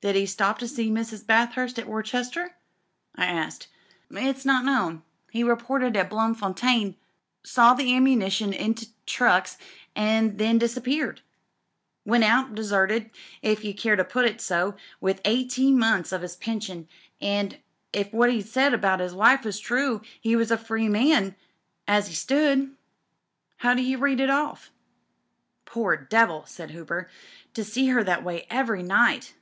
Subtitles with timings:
[0.00, 1.26] "Did he stop to see Mrs.
[1.26, 2.50] Bathurst at W^orcester?
[2.86, 3.66] '* I asked.
[4.12, 5.02] "It's not known.
[5.32, 6.94] He reported at Bloemfontein,
[7.42, 9.58] saw the ammunition into the trucks,
[9.96, 11.20] and then 'e dis appeared.
[12.04, 13.10] Went out— deserted,
[13.42, 16.86] if you care to put it so— within eighteen r^onths or his pension,
[17.20, 17.56] an'
[17.92, 21.34] if what 'e said about 'is wife was true he was a free man
[21.88, 22.76] as 'e then stood.
[23.56, 24.70] How do you read it off?"
[25.64, 27.10] "Poor devil I'* raid Hooper.
[27.54, 29.34] "To see her that waj every night!